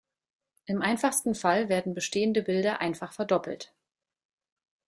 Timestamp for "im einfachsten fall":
0.65-1.69